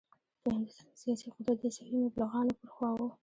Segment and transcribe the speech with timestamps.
[0.41, 3.01] په هندوستان کې سیاسي قدرت د عیسوي مبلغانو پر خوا و.